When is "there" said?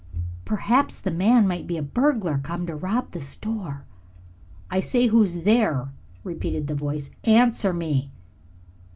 5.43-5.89